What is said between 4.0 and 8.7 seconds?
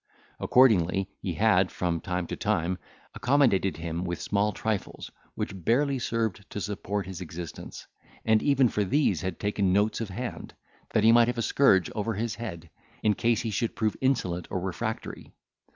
with small trifles, which barely served to support his existence, and even